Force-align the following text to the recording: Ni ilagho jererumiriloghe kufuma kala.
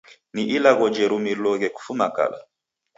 Ni 0.33 0.43
ilagho 0.55 0.85
jererumiriloghe 0.93 1.67
kufuma 1.75 2.05
kala. 2.15 2.39